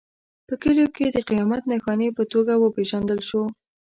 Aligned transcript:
په 0.47 0.53
کلیو 0.63 0.93
کې 0.95 1.05
د 1.11 1.17
قیامت 1.29 1.63
نښانې 1.71 2.09
په 2.17 2.23
توګه 2.33 2.53
وپېژندل 2.57 3.19
شو. 3.29 3.43